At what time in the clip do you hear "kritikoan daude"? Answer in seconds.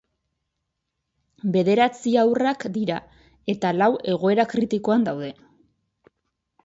4.55-5.31